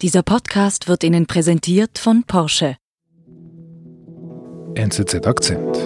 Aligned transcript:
Dieser 0.00 0.22
Podcast 0.22 0.86
wird 0.86 1.02
Ihnen 1.02 1.26
präsentiert 1.26 1.98
von 1.98 2.22
Porsche. 2.22 2.76
NZZ 4.76 5.26
Akzent. 5.26 5.76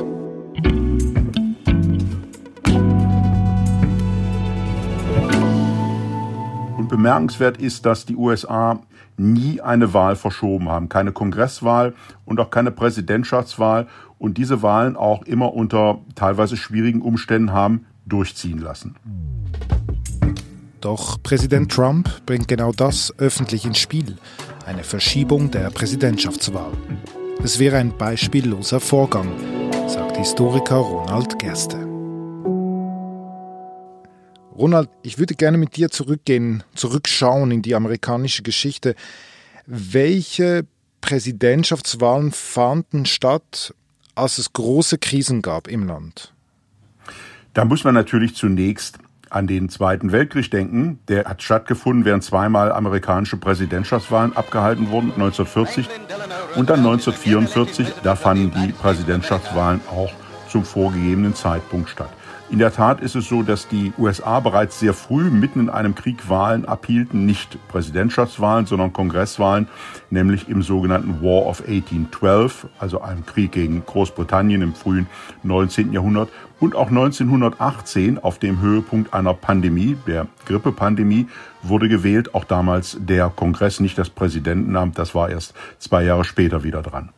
Und 6.77 6.88
bemerkenswert 6.90 7.56
ist, 7.56 7.87
dass 7.87 8.04
die 8.04 8.17
USA 8.17 8.80
nie 9.17 9.62
eine 9.62 9.95
Wahl 9.95 10.17
verschoben 10.17 10.69
haben. 10.69 10.90
Keine 10.90 11.13
Kongresswahl 11.13 11.94
und 12.26 12.38
auch 12.38 12.51
keine 12.51 12.71
Präsidentschaftswahl. 12.71 13.88
Und 14.19 14.37
diese 14.37 14.60
Wahlen 14.60 14.94
auch 14.94 15.22
immer 15.22 15.54
unter 15.54 16.02
teilweise 16.16 16.59
schwierigen 16.59 17.01
Umständen 17.01 17.52
haben 17.52 17.87
durchziehen 18.05 18.59
lassen. 18.59 18.95
Doch 20.83 21.23
Präsident 21.23 21.70
Trump 21.70 22.27
bringt 22.27 22.48
genau 22.48 22.73
das 22.73 23.15
öffentlich 23.19 23.65
ins 23.65 23.78
Spiel, 23.78 24.16
eine 24.66 24.83
Verschiebung 24.83 25.48
der 25.48 25.70
Präsidentschaftswahl. 25.70 26.73
Es 27.41 27.61
wäre 27.61 27.77
ein 27.77 27.97
beispielloser 27.97 28.80
Vorgang, 28.80 29.29
sagt 29.87 30.16
Historiker 30.16 30.79
Ronald 30.79 31.38
Gerste. 31.38 31.77
Ronald, 34.59 34.91
ich 35.05 35.21
würde 35.21 35.37
gerne 35.37 35.57
mit 35.57 35.77
dir 35.77 35.88
zurückgehen, 35.88 36.65
zurückschauen 36.74 37.52
in 37.52 37.62
die 37.62 37.77
amerikanische 37.77 38.43
Geschichte. 38.43 38.96
Welche 39.66 40.66
Präsidentschaftswahlen 41.01 42.33
fanden 42.33 43.07
statt, 43.07 43.73
als 44.16 44.38
es 44.38 44.52
große 44.52 44.99
Krisen 44.99 45.43
gab 45.43 45.69
im 45.69 45.87
Land? 45.87 46.35
Da 47.55 47.65
muss 47.65 47.85
man 47.85 47.95
natürlich 47.95 48.35
zunächst 48.35 48.99
an 49.33 49.47
den 49.47 49.69
Zweiten 49.69 50.13
Weltkrieg 50.13 50.51
denken. 50.51 50.99
Der 51.09 51.25
hat 51.25 51.43
stattgefunden, 51.43 52.05
während 52.05 52.23
zweimal 52.23 52.71
amerikanische 52.71 53.39
Präsidentschaftswahlen 53.39 54.37
abgehalten 54.37 54.91
wurden, 54.91 55.13
1940 55.13 55.89
und 56.57 56.69
dann 56.71 56.81
1944. 56.81 57.95
Da 58.03 58.15
fanden 58.15 58.52
die 58.63 58.73
Präsidentschaftswahlen 58.73 59.80
auch 59.91 60.13
zum 60.49 60.65
vorgegebenen 60.65 61.35
Zeitpunkt 61.35 61.89
statt. 61.89 62.11
In 62.53 62.59
der 62.59 62.71
Tat 62.71 63.01
ist 63.01 63.17
es 63.17 63.29
so, 63.29 63.43
dass 63.43 63.67
die 63.67 63.95
USA 63.97 64.39
bereits 64.39 64.78
sehr 64.78 64.92
früh 64.92 65.31
mitten 65.31 65.58
in 65.58 65.70
einem 65.70 65.95
Krieg 65.95 66.28
Wahlen 66.28 66.67
abhielten, 66.67 67.25
nicht 67.25 67.56
Präsidentschaftswahlen, 67.69 68.67
sondern 68.67 68.92
Kongresswahlen, 68.92 69.69
nämlich 70.11 70.50
im 70.50 70.61
sogenannten 70.61 71.23
War 71.23 71.47
of 71.47 71.62
1812, 71.62 72.67
also 72.78 73.00
einem 73.00 73.25
Krieg 73.25 73.53
gegen 73.53 73.86
Großbritannien 73.86 74.61
im 74.61 74.75
frühen 74.75 75.06
19. 75.45 75.95
Jahrhundert 75.95 76.28
und 76.61 76.77
auch 76.77 76.89
1918 76.89 78.19
auf 78.19 78.39
dem 78.39 78.61
Höhepunkt 78.61 79.14
einer 79.14 79.33
Pandemie, 79.33 79.97
der 80.06 80.27
Grippepandemie, 80.45 81.28
wurde 81.62 81.89
gewählt, 81.89 82.34
auch 82.34 82.45
damals 82.45 82.98
der 83.00 83.30
Kongress, 83.30 83.80
nicht 83.80 83.97
das 83.97 84.11
Präsidentenamt, 84.11 84.98
das 84.98 85.14
war 85.14 85.30
erst 85.30 85.55
zwei 85.78 86.05
Jahre 86.05 86.27
später 86.27 86.64
wieder 86.64 86.83
dran. 86.83 87.08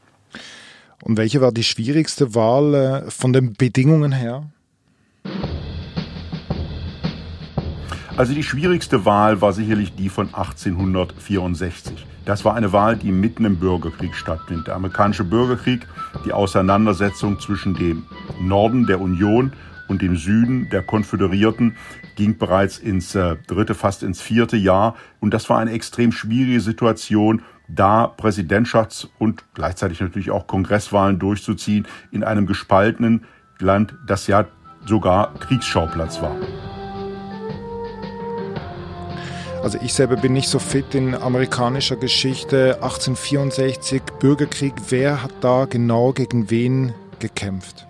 Und 1.03 1.17
welche 1.17 1.41
war 1.41 1.51
die 1.51 1.65
schwierigste 1.65 2.37
Wahl 2.37 2.75
äh, 2.75 3.11
von 3.11 3.33
den 3.33 3.55
Bedingungen 3.55 4.13
her? 4.13 4.45
Also 8.17 8.33
die 8.33 8.45
schwierigste 8.45 9.05
Wahl 9.05 9.41
war 9.41 9.53
sicherlich 9.53 9.97
die 9.97 10.09
von 10.09 10.29
1864. 10.29 12.07
Das 12.25 12.45
war 12.45 12.55
eine 12.55 12.73
Wahl, 12.73 12.97
die 12.97 13.11
mitten 13.11 13.45
im 13.45 13.57
Bürgerkrieg 13.57 14.15
stattfindet. 14.15 14.69
Der 14.69 14.77
amerikanische 14.77 15.25
Bürgerkrieg, 15.25 15.89
die 16.25 16.33
Auseinandersetzung 16.33 17.41
zwischen 17.41 17.75
dem 17.75 18.05
Norden 18.41 18.87
der 18.87 19.01
Union 19.01 19.53
und 19.89 20.01
dem 20.01 20.17
Süden 20.17 20.71
der 20.71 20.83
Konföderierten 20.83 21.77
ging 22.15 22.39
bereits 22.39 22.79
ins 22.79 23.17
äh, 23.17 23.35
dritte, 23.49 23.75
fast 23.75 24.05
ins 24.05 24.21
vierte 24.21 24.57
Jahr. 24.57 24.95
Und 25.19 25.35
das 25.35 25.51
war 25.51 25.59
eine 25.59 25.73
extrem 25.73 26.13
schwierige 26.13 26.61
Situation, 26.61 27.43
da 27.67 28.05
Präsidentschafts- 28.05 29.09
und 29.19 29.45
gleichzeitig 29.55 30.01
natürlich 30.01 30.31
auch 30.31 30.47
Kongresswahlen 30.47 31.19
durchzuziehen 31.19 31.89
in 32.13 32.23
einem 32.23 32.47
gespaltenen 32.47 33.25
Land, 33.59 33.97
das 34.07 34.29
ja 34.29 34.47
sogar 34.87 35.35
Kriegsschauplatz 35.35 36.23
war. 36.23 36.37
Also 39.65 39.79
ich 39.81 39.95
selber 39.95 40.17
bin 40.17 40.35
nicht 40.35 40.51
so 40.51 40.59
fit 40.59 40.95
in 40.95 41.15
amerikanischer 41.15 41.97
Geschichte. 41.97 42.75
1864, 42.83 44.03
Bürgerkrieg, 44.21 44.75
wer 44.91 45.23
hat 45.23 45.33
da 45.41 45.65
genau 45.65 46.13
gegen 46.13 46.51
wen 46.51 46.93
gekämpft? 47.19 47.87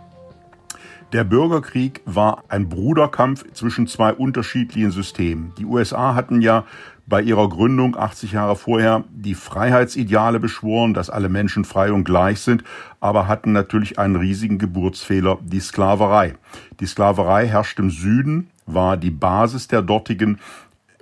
Der 1.13 1.25
Bürgerkrieg 1.25 2.01
war 2.05 2.45
ein 2.47 2.69
Bruderkampf 2.69 3.45
zwischen 3.55 3.89
zwei 3.89 4.13
unterschiedlichen 4.13 4.93
Systemen. 4.93 5.53
Die 5.59 5.65
USA 5.65 6.15
hatten 6.15 6.43
ja 6.43 6.65
bei 7.07 7.21
ihrer 7.21 7.49
Gründung 7.49 7.97
80 7.97 8.31
Jahre 8.31 8.55
vorher 8.55 9.03
die 9.11 9.35
Freiheitsideale 9.35 10.39
beschworen, 10.39 10.95
dass 10.95 11.11
alle 11.11 11.29
Menschen 11.29 11.65
frei 11.65 11.91
und 11.91 12.05
gleich 12.05 12.39
sind, 12.39 12.63
aber 13.01 13.27
hatten 13.27 13.51
natürlich 13.51 13.99
einen 13.99 14.15
riesigen 14.15 14.59
Geburtsfehler, 14.59 15.39
die 15.43 15.59
Sklaverei. 15.59 16.37
Die 16.79 16.87
Sklaverei 16.87 17.49
herrscht 17.49 17.81
im 17.81 17.91
Süden, 17.91 18.49
war 18.67 18.97
die 18.97 19.11
Basis 19.11 19.69
der 19.69 19.83
dortigen 19.83 20.41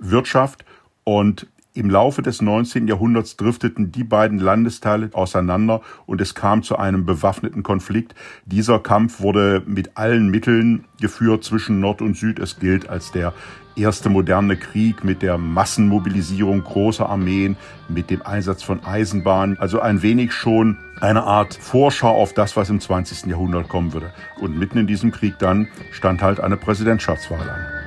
Wirtschaft 0.09 0.65
und 1.03 1.47
im 1.75 1.89
Laufe 1.89 2.21
des 2.21 2.39
19. 2.41 2.87
Jahrhunderts 2.87 3.35
drifteten 3.35 3.91
die 3.91 4.03
beiden 4.03 4.37
Landesteile 4.37 5.09
auseinander 5.13 5.81
und 6.05 6.21
es 6.21 6.35
kam 6.35 6.61
zu 6.61 6.77
einem 6.77 7.03
bewaffneten 7.05 7.63
Konflikt. 7.63 8.13
Dieser 8.45 8.77
Kampf 8.77 9.21
wurde 9.21 9.63
mit 9.65 9.97
allen 9.97 10.29
Mitteln 10.29 10.85
geführt 11.01 11.43
zwischen 11.43 11.79
Nord 11.79 12.03
und 12.03 12.15
Süd. 12.15 12.37
Es 12.37 12.59
gilt 12.59 12.89
als 12.89 13.11
der 13.11 13.33
erste 13.75 14.09
moderne 14.09 14.55
Krieg 14.55 15.03
mit 15.03 15.23
der 15.23 15.39
Massenmobilisierung 15.39 16.63
großer 16.63 17.09
Armeen, 17.09 17.57
mit 17.89 18.11
dem 18.11 18.21
Einsatz 18.21 18.61
von 18.61 18.83
Eisenbahnen. 18.85 19.57
Also 19.57 19.79
ein 19.79 20.03
wenig 20.03 20.31
schon 20.31 20.77
eine 21.01 21.23
Art 21.23 21.55
Vorschau 21.55 22.21
auf 22.21 22.33
das, 22.33 22.55
was 22.55 22.69
im 22.69 22.81
20. 22.81 23.25
Jahrhundert 23.31 23.67
kommen 23.67 23.93
würde. 23.93 24.13
Und 24.39 24.59
mitten 24.59 24.77
in 24.77 24.85
diesem 24.85 25.11
Krieg 25.11 25.39
dann 25.39 25.67
stand 25.91 26.21
halt 26.21 26.39
eine 26.39 26.57
Präsidentschaftswahl 26.57 27.49
an. 27.49 27.82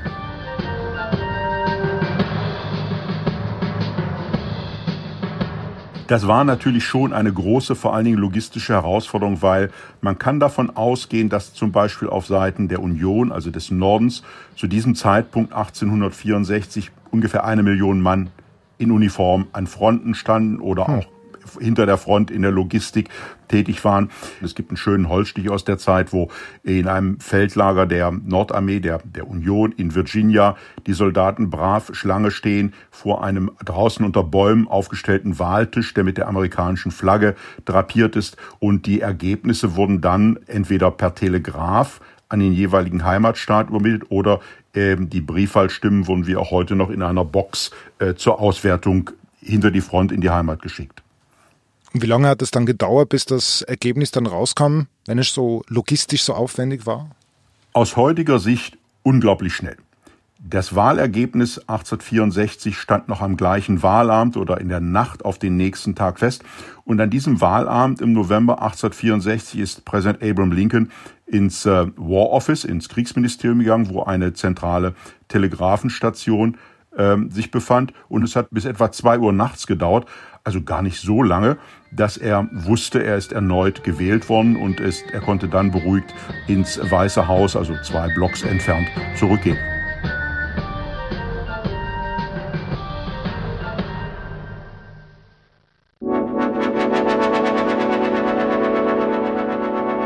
Das 6.06 6.28
war 6.28 6.44
natürlich 6.44 6.84
schon 6.84 7.12
eine 7.12 7.32
große, 7.32 7.74
vor 7.74 7.94
allen 7.94 8.04
Dingen 8.04 8.18
logistische 8.18 8.74
Herausforderung, 8.74 9.42
weil 9.42 9.70
man 10.00 10.18
kann 10.18 10.38
davon 10.38 10.70
ausgehen, 10.76 11.28
dass 11.28 11.52
zum 11.52 11.72
Beispiel 11.72 12.08
auf 12.08 12.26
Seiten 12.26 12.68
der 12.68 12.80
Union, 12.80 13.32
also 13.32 13.50
des 13.50 13.70
Nordens, 13.72 14.22
zu 14.54 14.68
diesem 14.68 14.94
Zeitpunkt 14.94 15.52
1864 15.52 16.92
ungefähr 17.10 17.44
eine 17.44 17.64
Million 17.64 18.00
Mann 18.00 18.30
in 18.78 18.92
Uniform 18.92 19.46
an 19.52 19.66
Fronten 19.66 20.14
standen 20.14 20.60
oder 20.60 20.86
hm. 20.86 20.94
auch 20.94 21.15
hinter 21.60 21.86
der 21.86 21.98
Front 21.98 22.30
in 22.30 22.42
der 22.42 22.50
Logistik 22.50 23.08
tätig 23.48 23.84
waren. 23.84 24.10
Es 24.42 24.54
gibt 24.54 24.70
einen 24.70 24.76
schönen 24.76 25.08
Holzstich 25.08 25.50
aus 25.50 25.64
der 25.64 25.78
Zeit, 25.78 26.12
wo 26.12 26.30
in 26.62 26.88
einem 26.88 27.20
Feldlager 27.20 27.86
der 27.86 28.10
Nordarmee, 28.10 28.80
der, 28.80 29.00
der 29.04 29.28
Union 29.28 29.72
in 29.72 29.94
Virginia, 29.94 30.56
die 30.86 30.92
Soldaten 30.92 31.50
brav 31.50 31.90
Schlange 31.94 32.30
stehen 32.30 32.74
vor 32.90 33.22
einem 33.22 33.50
draußen 33.64 34.04
unter 34.04 34.24
Bäumen 34.24 34.68
aufgestellten 34.68 35.38
Wahltisch, 35.38 35.94
der 35.94 36.04
mit 36.04 36.18
der 36.18 36.28
amerikanischen 36.28 36.90
Flagge 36.90 37.34
drapiert 37.64 38.16
ist. 38.16 38.36
Und 38.58 38.86
die 38.86 39.00
Ergebnisse 39.00 39.76
wurden 39.76 40.00
dann 40.00 40.38
entweder 40.46 40.90
per 40.90 41.14
Telegraph 41.14 42.00
an 42.28 42.40
den 42.40 42.52
jeweiligen 42.52 43.04
Heimatstaat 43.04 43.68
übermittelt 43.68 44.10
oder 44.10 44.40
ähm, 44.74 45.08
die 45.08 45.20
Briefwahlstimmen 45.20 46.06
wurden 46.06 46.26
wie 46.26 46.36
auch 46.36 46.50
heute 46.50 46.74
noch 46.74 46.90
in 46.90 47.02
einer 47.02 47.24
Box 47.24 47.70
äh, 47.98 48.14
zur 48.14 48.40
Auswertung 48.40 49.10
hinter 49.40 49.70
die 49.70 49.80
Front 49.80 50.12
in 50.12 50.20
die 50.20 50.30
Heimat 50.30 50.60
geschickt. 50.62 51.02
Und 51.96 52.02
wie 52.02 52.08
lange 52.08 52.28
hat 52.28 52.42
es 52.42 52.50
dann 52.50 52.66
gedauert, 52.66 53.08
bis 53.08 53.24
das 53.24 53.62
Ergebnis 53.62 54.10
dann 54.10 54.26
rauskam, 54.26 54.82
wenn 55.06 55.18
es 55.18 55.32
so 55.32 55.62
logistisch 55.68 56.24
so 56.24 56.34
aufwendig 56.34 56.84
war? 56.84 57.08
Aus 57.72 57.96
heutiger 57.96 58.38
Sicht 58.38 58.76
unglaublich 59.02 59.54
schnell. 59.54 59.78
Das 60.38 60.74
Wahlergebnis 60.74 61.58
1864 61.58 62.76
stand 62.76 63.08
noch 63.08 63.22
am 63.22 63.38
gleichen 63.38 63.82
Wahlabend 63.82 64.36
oder 64.36 64.60
in 64.60 64.68
der 64.68 64.80
Nacht 64.80 65.24
auf 65.24 65.38
den 65.38 65.56
nächsten 65.56 65.94
Tag 65.94 66.18
fest. 66.18 66.44
Und 66.84 67.00
an 67.00 67.08
diesem 67.08 67.40
Wahlabend 67.40 68.02
im 68.02 68.12
November 68.12 68.60
1864 68.60 69.58
ist 69.58 69.84
Präsident 69.86 70.22
Abraham 70.22 70.52
Lincoln 70.52 70.90
ins 71.24 71.64
äh, 71.64 71.86
War 71.96 72.28
Office, 72.28 72.64
ins 72.64 72.90
Kriegsministerium 72.90 73.60
gegangen, 73.60 73.88
wo 73.88 74.02
eine 74.02 74.34
zentrale 74.34 74.94
Telegrafenstation 75.28 76.58
äh, 76.94 77.16
sich 77.30 77.50
befand. 77.50 77.94
Und 78.10 78.22
es 78.22 78.36
hat 78.36 78.48
bis 78.50 78.66
etwa 78.66 78.92
zwei 78.92 79.18
Uhr 79.18 79.32
nachts 79.32 79.66
gedauert, 79.66 80.06
also 80.46 80.62
gar 80.62 80.80
nicht 80.80 81.00
so 81.00 81.24
lange, 81.24 81.58
dass 81.90 82.16
er 82.16 82.48
wusste, 82.52 83.02
er 83.02 83.16
ist 83.16 83.32
erneut 83.32 83.82
gewählt 83.82 84.28
worden 84.28 84.56
und 84.56 84.78
ist, 84.78 85.04
er 85.12 85.20
konnte 85.20 85.48
dann 85.48 85.72
beruhigt 85.72 86.14
ins 86.46 86.78
Weiße 86.78 87.26
Haus, 87.26 87.56
also 87.56 87.74
zwei 87.82 88.08
Blocks 88.14 88.42
entfernt, 88.42 88.86
zurückgehen. 89.18 89.58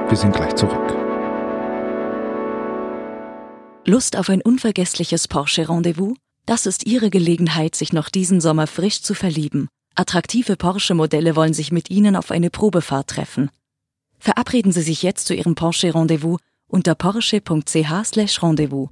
Wir 0.08 0.16
sind 0.16 0.34
gleich 0.34 0.54
zurück. 0.56 0.96
Lust 3.86 4.16
auf 4.16 4.30
ein 4.30 4.40
unvergessliches 4.40 5.28
Porsche-Rendezvous? 5.28 6.16
Das 6.46 6.64
ist 6.64 6.86
Ihre 6.86 7.10
Gelegenheit, 7.10 7.74
sich 7.74 7.92
noch 7.92 8.08
diesen 8.08 8.40
Sommer 8.40 8.66
frisch 8.66 9.02
zu 9.02 9.14
verlieben. 9.14 9.68
Attraktive 9.94 10.56
Porsche-Modelle 10.56 11.36
wollen 11.36 11.54
sich 11.54 11.72
mit 11.72 11.90
Ihnen 11.90 12.16
auf 12.16 12.30
eine 12.30 12.50
Probefahrt 12.50 13.08
treffen. 13.10 13.50
Verabreden 14.18 14.72
Sie 14.72 14.82
sich 14.82 15.02
jetzt 15.02 15.26
zu 15.26 15.34
Ihrem 15.34 15.54
Porsche-Rendezvous 15.54 16.38
unter 16.68 16.94
porsche.ch/rendezvous. 16.94 18.88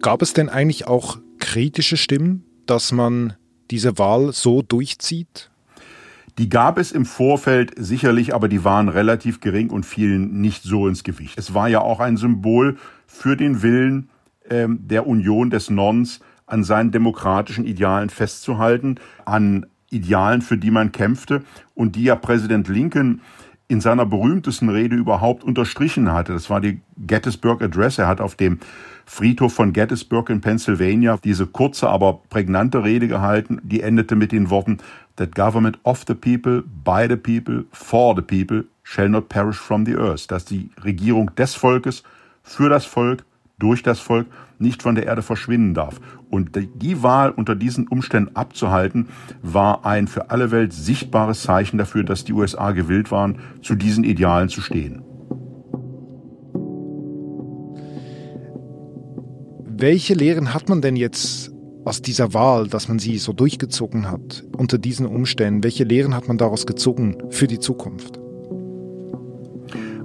Gab 0.00 0.22
es 0.22 0.32
denn 0.32 0.48
eigentlich 0.48 0.86
auch 0.86 1.18
kritische 1.38 1.96
Stimmen, 1.96 2.44
dass 2.66 2.92
man 2.92 3.34
diese 3.70 3.98
Wahl 3.98 4.32
so 4.32 4.62
durchzieht? 4.62 5.50
Die 6.38 6.48
gab 6.48 6.78
es 6.78 6.92
im 6.92 7.04
Vorfeld 7.04 7.72
sicherlich, 7.76 8.32
aber 8.32 8.48
die 8.48 8.62
waren 8.62 8.88
relativ 8.88 9.40
gering 9.40 9.70
und 9.70 9.84
fielen 9.84 10.40
nicht 10.40 10.62
so 10.62 10.86
ins 10.86 11.02
Gewicht. 11.02 11.36
Es 11.36 11.52
war 11.52 11.68
ja 11.68 11.80
auch 11.80 11.98
ein 11.98 12.16
Symbol 12.16 12.76
für 13.08 13.36
den 13.36 13.62
Willen 13.62 14.08
ähm, 14.48 14.78
der 14.86 15.08
Union 15.08 15.50
des 15.50 15.68
Nordens, 15.68 16.20
an 16.46 16.64
seinen 16.64 16.92
demokratischen 16.92 17.66
Idealen 17.66 18.08
festzuhalten, 18.08 18.96
an 19.26 19.66
Idealen, 19.90 20.40
für 20.40 20.56
die 20.56 20.70
man 20.70 20.92
kämpfte 20.92 21.42
und 21.74 21.96
die 21.96 22.04
ja 22.04 22.14
Präsident 22.16 22.68
Lincoln 22.68 23.20
in 23.66 23.82
seiner 23.82 24.06
berühmtesten 24.06 24.70
Rede 24.70 24.96
überhaupt 24.96 25.44
unterstrichen 25.44 26.10
hatte. 26.10 26.32
Das 26.32 26.48
war 26.48 26.60
die 26.60 26.80
Gettysburg 26.96 27.62
Address. 27.62 27.98
Er 27.98 28.06
hat 28.06 28.22
auf 28.22 28.34
dem 28.34 28.60
Friedhof 29.04 29.52
von 29.52 29.74
Gettysburg 29.74 30.30
in 30.30 30.40
Pennsylvania 30.40 31.18
diese 31.22 31.46
kurze, 31.46 31.88
aber 31.88 32.20
prägnante 32.30 32.82
Rede 32.82 33.08
gehalten, 33.08 33.60
die 33.62 33.82
endete 33.82 34.16
mit 34.16 34.32
den 34.32 34.48
Worten 34.48 34.78
That 35.18 35.34
government 35.34 35.78
of 35.82 36.04
the 36.06 36.14
people, 36.14 36.62
by 36.62 37.08
the 37.08 37.16
people, 37.16 37.64
for 37.72 38.14
the 38.14 38.22
people 38.22 38.64
shall 38.84 39.08
not 39.08 39.28
perish 39.28 39.56
from 39.56 39.84
the 39.84 39.94
earth. 39.94 40.28
Dass 40.28 40.44
die 40.44 40.70
Regierung 40.82 41.34
des 41.34 41.54
Volkes, 41.54 42.02
für 42.42 42.68
das 42.68 42.86
Volk, 42.86 43.24
durch 43.58 43.82
das 43.82 44.00
Volk 44.00 44.26
nicht 44.58 44.82
von 44.82 44.94
der 44.94 45.06
Erde 45.06 45.22
verschwinden 45.22 45.74
darf. 45.74 46.00
Und 46.30 46.50
die 46.54 47.02
Wahl 47.02 47.30
unter 47.30 47.54
diesen 47.56 47.88
Umständen 47.88 48.36
abzuhalten, 48.36 49.08
war 49.42 49.84
ein 49.84 50.08
für 50.08 50.30
alle 50.30 50.50
Welt 50.50 50.72
sichtbares 50.72 51.42
Zeichen 51.42 51.78
dafür, 51.78 52.04
dass 52.04 52.24
die 52.24 52.32
USA 52.32 52.72
gewillt 52.72 53.10
waren, 53.10 53.38
zu 53.62 53.74
diesen 53.74 54.04
Idealen 54.04 54.48
zu 54.48 54.60
stehen. 54.60 55.02
Welche 59.80 60.14
Lehren 60.14 60.54
hat 60.54 60.68
man 60.68 60.80
denn 60.80 60.96
jetzt 60.96 61.52
aus 61.88 62.02
dieser 62.02 62.34
Wahl, 62.34 62.68
dass 62.68 62.88
man 62.88 62.98
sie 62.98 63.16
so 63.16 63.32
durchgezogen 63.32 64.10
hat, 64.10 64.44
unter 64.56 64.76
diesen 64.76 65.06
Umständen? 65.06 65.64
Welche 65.64 65.84
Lehren 65.84 66.14
hat 66.14 66.28
man 66.28 66.36
daraus 66.36 66.66
gezogen 66.66 67.16
für 67.30 67.46
die 67.46 67.58
Zukunft? 67.58 68.20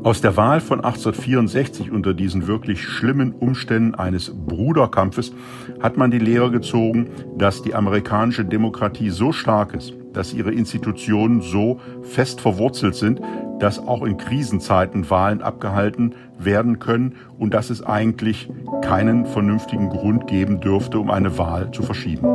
Aus 0.02 0.22
der 0.22 0.36
Wahl 0.36 0.62
von 0.62 0.80
1864 0.80 1.92
unter 1.92 2.14
diesen 2.14 2.48
wirklich 2.48 2.82
schlimmen 2.84 3.34
Umständen 3.34 3.96
eines 3.96 4.34
Bruderkampfes 4.34 5.34
hat 5.82 5.98
man 5.98 6.10
die 6.10 6.20
Lehre 6.20 6.52
gezogen, 6.52 7.10
dass 7.38 7.62
die 7.62 7.74
amerikanische 7.74 8.46
Demokratie 8.46 9.10
so 9.10 9.32
stark 9.32 9.74
ist, 9.74 9.94
dass 10.14 10.34
ihre 10.34 10.52
Institutionen 10.52 11.42
so 11.42 11.80
fest 12.04 12.42
verwurzelt 12.42 12.96
sind, 12.96 13.22
dass 13.60 13.80
auch 13.80 14.04
in 14.04 14.18
Krisenzeiten 14.18 15.10
Wahlen 15.10 15.42
abgehalten 15.42 16.16
werden 16.38 16.80
können 16.80 17.16
und 17.38 17.54
dass 17.54 17.70
es 17.70 17.84
eigentlich 17.84 18.50
keinen 18.82 19.26
vernünftigen 19.26 19.90
Grund 19.90 20.28
geben 20.28 20.60
dürfte, 20.60 21.00
um 21.00 21.10
eine 21.10 21.38
Wahl 21.38 21.72
zu 21.72 21.84
verschieben. 21.84 22.28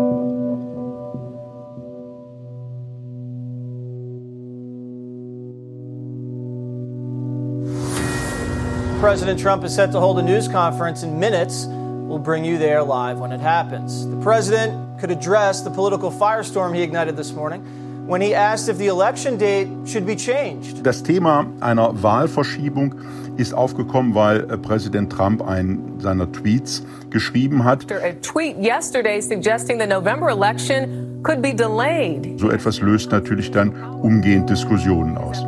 President 9.00 9.38
Trump 9.40 9.62
is 9.62 9.72
set 9.72 9.92
to 9.92 10.00
hold 10.00 10.19
a 10.19 10.22
news 10.22 10.48
conference 10.48 11.04
in 11.04 11.20
minutes. 11.20 11.69
We'll 12.08 12.19
bring 12.19 12.44
you 12.44 12.58
there 12.58 12.82
live 12.82 13.20
when 13.20 13.31
it 13.31 13.40
happens. 13.40 14.08
The 14.08 14.16
president 14.16 14.88
could 15.00 15.10
address 15.10 15.62
the 15.62 15.70
political 15.70 16.10
firestorm 16.10 16.74
he 16.74 16.82
ignited 16.82 17.16
this 17.16 17.32
morning 17.32 17.62
when 18.06 18.20
he 18.20 18.34
asked 18.34 18.68
if 18.68 18.78
the 18.78 18.86
election 18.86 19.36
date 19.36 19.68
should 19.86 20.06
be 20.06 20.16
changed. 20.16 20.82
Das 20.82 21.02
Thema 21.02 21.46
einer 21.60 22.02
Wahlverschiebung 22.02 22.94
ist 23.36 23.54
aufgekommen, 23.54 24.14
weil 24.14 24.50
äh, 24.50 24.56
Präsident 24.56 25.12
Trump 25.12 25.46
einen 25.46 26.00
seiner 26.00 26.30
Tweets 26.30 26.82
geschrieben 27.10 27.64
hat. 27.64 27.90
A 27.92 28.12
tweet 28.22 28.56
yesterday 28.58 29.20
suggesting 29.20 29.78
the 29.78 29.86
November 29.86 30.30
election 30.30 31.20
could 31.22 31.40
be 31.40 31.54
delayed. 31.54 32.40
So 32.40 32.50
etwas 32.50 32.80
löst 32.80 33.12
natürlich 33.12 33.50
dann 33.50 33.72
umgehend 34.02 34.50
Diskussionen 34.50 35.16
aus. 35.16 35.44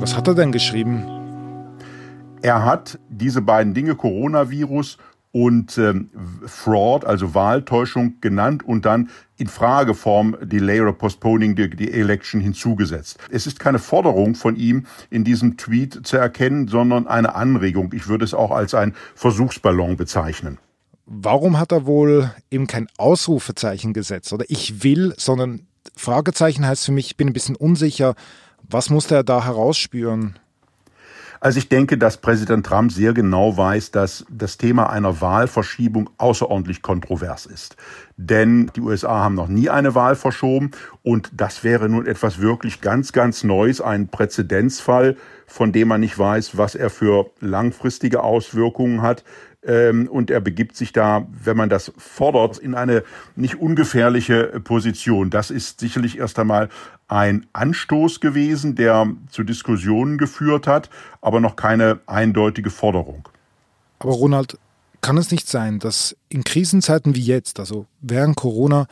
Was 0.00 0.16
hat 0.16 0.28
er 0.28 0.34
denn 0.34 0.52
geschrieben? 0.52 1.04
Er 2.42 2.64
hat 2.64 2.98
diese 3.08 3.40
beiden 3.40 3.72
Dinge, 3.72 3.94
Coronavirus 3.94 4.98
und 5.32 5.78
ähm, 5.78 6.10
Fraud, 6.46 7.04
also 7.04 7.34
Wahltäuschung 7.34 8.20
genannt 8.20 8.62
und 8.64 8.84
dann 8.84 9.08
in 9.38 9.48
Frageform 9.48 10.36
Delay 10.42 10.80
or 10.80 10.92
Postponing 10.92 11.56
the, 11.56 11.70
the 11.76 11.90
Election 11.90 12.40
hinzugesetzt. 12.40 13.18
Es 13.30 13.46
ist 13.46 13.58
keine 13.58 13.78
Forderung 13.78 14.34
von 14.34 14.56
ihm 14.56 14.86
in 15.10 15.24
diesem 15.24 15.56
Tweet 15.56 16.06
zu 16.06 16.18
erkennen, 16.18 16.68
sondern 16.68 17.06
eine 17.06 17.34
Anregung. 17.34 17.92
Ich 17.94 18.08
würde 18.08 18.24
es 18.24 18.34
auch 18.34 18.50
als 18.50 18.74
ein 18.74 18.94
Versuchsballon 19.14 19.96
bezeichnen. 19.96 20.58
Warum 21.06 21.58
hat 21.58 21.72
er 21.72 21.86
wohl 21.86 22.30
eben 22.50 22.66
kein 22.66 22.86
Ausrufezeichen 22.98 23.92
gesetzt 23.92 24.32
oder 24.32 24.44
ich 24.48 24.84
will, 24.84 25.14
sondern 25.16 25.66
Fragezeichen 25.96 26.66
heißt 26.66 26.84
für 26.84 26.92
mich, 26.92 27.06
ich 27.06 27.16
bin 27.16 27.28
ein 27.28 27.32
bisschen 27.32 27.56
unsicher. 27.56 28.14
Was 28.62 28.90
musste 28.90 29.16
er 29.16 29.24
da 29.24 29.44
herausspüren? 29.44 30.38
Also 31.42 31.58
ich 31.58 31.68
denke, 31.68 31.98
dass 31.98 32.18
Präsident 32.18 32.64
Trump 32.64 32.92
sehr 32.92 33.12
genau 33.12 33.56
weiß, 33.56 33.90
dass 33.90 34.24
das 34.30 34.58
Thema 34.58 34.90
einer 34.90 35.20
Wahlverschiebung 35.20 36.08
außerordentlich 36.16 36.82
kontrovers 36.82 37.46
ist. 37.46 37.74
Denn 38.16 38.70
die 38.76 38.80
USA 38.80 39.24
haben 39.24 39.34
noch 39.34 39.48
nie 39.48 39.68
eine 39.68 39.96
Wahl 39.96 40.14
verschoben 40.14 40.70
und 41.02 41.32
das 41.32 41.64
wäre 41.64 41.88
nun 41.88 42.06
etwas 42.06 42.38
wirklich 42.38 42.80
ganz, 42.80 43.10
ganz 43.10 43.42
Neues, 43.42 43.80
ein 43.80 44.06
Präzedenzfall, 44.06 45.16
von 45.48 45.72
dem 45.72 45.88
man 45.88 46.02
nicht 46.02 46.16
weiß, 46.16 46.58
was 46.58 46.76
er 46.76 46.90
für 46.90 47.32
langfristige 47.40 48.22
Auswirkungen 48.22 49.02
hat. 49.02 49.24
Ähm, 49.64 50.08
und 50.08 50.30
er 50.30 50.40
begibt 50.40 50.76
sich 50.76 50.92
da, 50.92 51.26
wenn 51.30 51.56
man 51.56 51.68
das 51.68 51.92
fordert, 51.96 52.58
in 52.58 52.74
eine 52.74 53.04
nicht 53.36 53.60
ungefährliche 53.60 54.60
Position. 54.64 55.30
Das 55.30 55.50
ist 55.50 55.80
sicherlich 55.80 56.18
erst 56.18 56.38
einmal 56.38 56.68
ein 57.08 57.46
Anstoß 57.52 58.20
gewesen, 58.20 58.74
der 58.74 59.06
zu 59.30 59.44
Diskussionen 59.44 60.18
geführt 60.18 60.66
hat, 60.66 60.90
aber 61.20 61.40
noch 61.40 61.56
keine 61.56 62.00
eindeutige 62.06 62.70
Forderung. 62.70 63.28
Aber 63.98 64.12
Ronald, 64.12 64.58
kann 65.02 65.18
es 65.18 65.30
nicht 65.30 65.48
sein, 65.48 65.78
dass 65.78 66.16
in 66.28 66.44
Krisenzeiten 66.44 67.14
wie 67.14 67.24
jetzt, 67.24 67.60
also 67.60 67.86
während 68.00 68.36
Corona, 68.36 68.86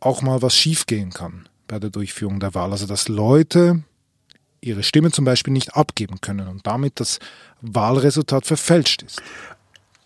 auch 0.00 0.22
mal 0.22 0.42
was 0.42 0.54
schiefgehen 0.56 1.10
kann 1.10 1.48
bei 1.68 1.78
der 1.78 1.90
Durchführung 1.90 2.40
der 2.40 2.54
Wahl? 2.54 2.72
Also 2.72 2.86
dass 2.86 3.08
Leute 3.08 3.82
ihre 4.60 4.82
Stimme 4.82 5.10
zum 5.10 5.24
Beispiel 5.24 5.52
nicht 5.52 5.74
abgeben 5.74 6.20
können 6.20 6.48
und 6.48 6.66
damit 6.66 7.00
das 7.00 7.18
Wahlresultat 7.62 8.44
verfälscht 8.44 9.02
ist. 9.02 9.22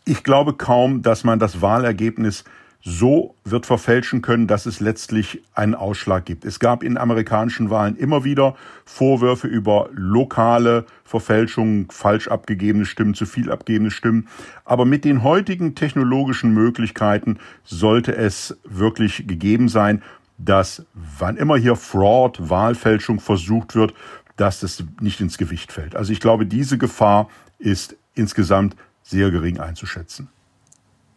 Ich 0.05 0.23
glaube 0.23 0.55
kaum, 0.55 1.03
dass 1.03 1.25
man 1.25 1.39
das 1.39 1.63
Wahlergebnis 1.63 2.45
so 2.87 3.35
wird 3.45 3.65
verfälschen 3.65 4.21
können, 4.21 4.47
dass 4.47 4.67
es 4.67 4.79
letztlich 4.79 5.43
einen 5.55 5.75
Ausschlag 5.75 6.27
gibt. 6.27 6.45
Es 6.45 6.61
gab 6.61 6.83
in 6.83 6.99
amerikanischen 6.99 7.71
Wahlen 7.71 7.97
immer 7.97 8.25
wieder 8.25 8.55
Vorwürfe 8.85 9.47
über 9.47 9.89
lokale 9.93 10.85
Verfälschungen, 11.03 11.89
falsch 11.91 12.29
abgegebene 12.29 12.85
Stimmen, 12.85 13.15
zu 13.15 13.25
viel 13.25 13.51
abgegebene 13.51 13.91
Stimmen. 13.91 14.29
Aber 14.67 14.85
mit 14.85 15.07
den 15.07 15.23
heutigen 15.23 15.75
technologischen 15.75 16.53
Möglichkeiten 16.53 17.39
sollte 17.65 18.15
es 18.15 18.59
wirklich 18.65 19.27
gegeben 19.27 19.71
sein, 19.71 20.03
dass 20.37 20.85
wann 20.93 21.39
immer 21.39 21.57
hier 21.57 21.77
Fraud, 21.77 22.51
Wahlfälschung 22.51 23.19
versucht 23.19 23.75
wird, 23.75 23.95
dass 24.37 24.61
das 24.61 24.85
nicht 25.01 25.23
ins 25.23 25.39
Gewicht 25.39 25.73
fällt. 25.73 25.97
Also 25.97 26.13
ich 26.13 26.21
glaube, 26.21 26.45
diese 26.45 26.77
Gefahr 26.77 27.31
ist 27.59 27.97
insgesamt 28.15 28.77
sehr 29.05 29.31
gering 29.31 29.61
einzuschätzen. 29.61 30.29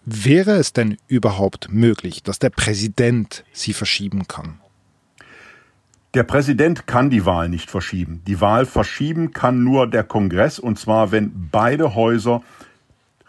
Wäre 0.06 0.52
es 0.52 0.72
denn 0.72 0.98
überhaupt 1.08 1.70
möglich, 1.72 2.22
dass 2.22 2.40
der 2.40 2.52
Präsident 2.52 3.44
sie 3.52 3.74
verschieben 3.74 4.28
kann? 4.28 4.60
Der 6.14 6.24
Präsident 6.24 6.88
kann 6.88 7.10
die 7.10 7.26
Wahl 7.26 7.50
nicht 7.50 7.70
verschieben. 7.70 8.22
Die 8.26 8.40
Wahl 8.40 8.66
verschieben 8.66 9.34
kann 9.34 9.64
nur 9.64 9.88
der 9.88 10.04
Kongress, 10.04 10.60
und 10.60 10.80
zwar 10.80 11.12
wenn 11.12 11.50
beide 11.52 11.96
Häuser, 11.96 12.42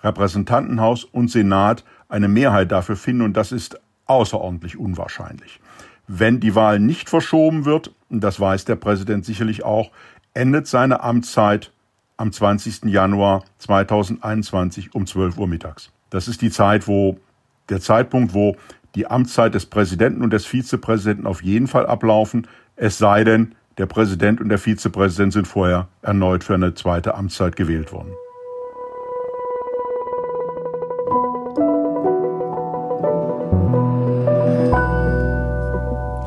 Repräsentantenhaus 0.02 1.04
und 1.04 1.30
Senat, 1.30 1.84
eine 2.08 2.28
Mehrheit 2.28 2.70
dafür 2.70 2.96
finden, 2.96 3.22
und 3.22 3.36
das 3.36 3.52
ist 3.52 3.80
außerordentlich 4.06 4.78
unwahrscheinlich. 4.78 5.60
Wenn 6.06 6.40
die 6.40 6.54
Wahl 6.54 6.78
nicht 6.78 7.10
verschoben 7.10 7.64
wird, 7.64 7.92
und 8.08 8.20
das 8.20 8.38
weiß 8.38 8.64
der 8.64 8.76
Präsident 8.76 9.24
sicherlich 9.24 9.64
auch, 9.64 9.90
endet 10.32 10.66
seine 10.66 11.02
Amtszeit 11.02 11.72
am 12.18 12.30
20. 12.30 12.84
Januar 12.84 13.44
2021 13.58 14.94
um 14.94 15.06
12 15.06 15.38
Uhr 15.38 15.48
mittags. 15.48 15.90
Das 16.10 16.28
ist 16.28 16.42
die 16.42 16.50
Zeit, 16.50 16.86
wo 16.86 17.18
der 17.70 17.80
Zeitpunkt, 17.80 18.34
wo 18.34 18.56
die 18.94 19.06
Amtszeit 19.06 19.54
des 19.54 19.66
Präsidenten 19.66 20.22
und 20.22 20.32
des 20.32 20.44
Vizepräsidenten 20.44 21.26
auf 21.26 21.42
jeden 21.42 21.66
Fall 21.66 21.86
ablaufen, 21.86 22.46
es 22.76 22.98
sei 22.98 23.24
denn, 23.24 23.54
Der 23.78 23.86
Präsident 23.86 24.40
und 24.40 24.48
der 24.48 24.58
Vizepräsident 24.58 25.32
sind 25.32 25.46
vorher 25.46 25.86
erneut 26.02 26.42
für 26.42 26.54
eine 26.54 26.74
zweite 26.74 27.14
Amtszeit 27.14 27.54
gewählt 27.54 27.92
worden. 27.92 28.12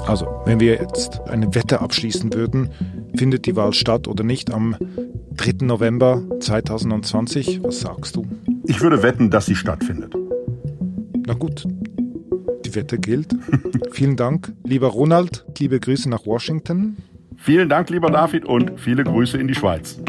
Also, 0.07 0.27
wenn 0.45 0.61
wir 0.61 0.75
jetzt 0.75 1.19
eine 1.27 1.53
Wette 1.53 1.81
abschließen 1.81 2.33
würden, 2.33 2.69
findet 3.15 3.45
die 3.45 3.57
Wahl 3.57 3.73
statt 3.73 4.07
oder 4.07 4.23
nicht 4.23 4.53
am 4.53 4.77
3. 5.35 5.65
November 5.65 6.23
2020, 6.39 7.63
was 7.63 7.79
sagst 7.81 8.15
du? 8.15 8.25
Ich 8.65 8.81
würde 8.81 9.01
wetten, 9.01 9.29
dass 9.29 9.45
sie 9.45 9.55
stattfindet. 9.55 10.13
Na 11.25 11.33
gut, 11.33 11.65
die 12.65 12.75
Wette 12.75 12.97
gilt. 12.97 13.35
Vielen 13.91 14.17
Dank, 14.17 14.53
lieber 14.63 14.87
Ronald, 14.87 15.45
liebe 15.57 15.79
Grüße 15.79 16.09
nach 16.09 16.25
Washington. 16.25 16.97
Vielen 17.37 17.69
Dank, 17.69 17.89
lieber 17.89 18.11
David, 18.11 18.45
und 18.45 18.79
viele 18.79 19.03
Grüße 19.03 19.37
in 19.37 19.47
die 19.47 19.55
Schweiz. 19.55 19.99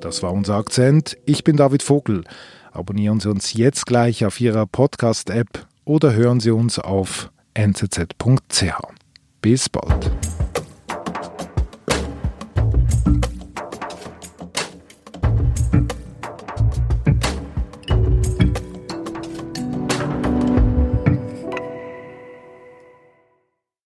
Das 0.00 0.22
war 0.22 0.32
unser 0.32 0.56
Akzent. 0.56 1.16
Ich 1.24 1.44
bin 1.44 1.56
David 1.56 1.82
Vogel. 1.82 2.24
Abonnieren 2.72 3.20
Sie 3.20 3.30
uns 3.30 3.54
jetzt 3.54 3.86
gleich 3.86 4.26
auf 4.26 4.40
Ihrer 4.40 4.66
Podcast-App 4.66 5.66
oder 5.84 6.12
hören 6.12 6.40
Sie 6.40 6.50
uns 6.50 6.78
auf 6.78 7.30
nzz.ch. 7.56 8.64
Bis 9.40 9.68
bald. 9.68 10.10